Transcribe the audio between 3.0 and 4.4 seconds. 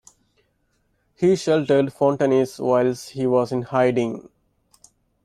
he was in hiding.